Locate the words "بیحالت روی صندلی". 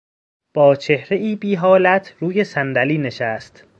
1.35-2.97